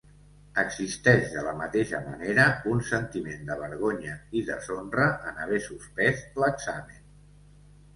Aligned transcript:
Existeix 0.61 1.27
de 1.33 1.43
la 1.47 1.53
mateixa 1.59 1.99
manera 2.07 2.47
un 2.73 2.83
sentiment 2.89 3.47
de 3.53 3.61
vergonya 3.63 4.19
i 4.43 4.47
deshonra 4.51 5.09
en 5.31 5.43
haver 5.47 5.65
suspès 5.71 6.31
l'examen. 6.45 7.03